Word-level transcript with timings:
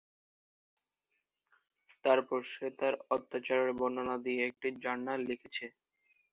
তারপর 2.05 2.39
সে 2.51 2.67
তার 2.79 2.93
অত্যাচারের 3.11 3.71
বর্ণনা 3.79 4.15
দিয়ে 4.25 4.41
একটি 4.49 4.67
জার্নাল 4.83 5.19
লিখেছে। 5.29 5.65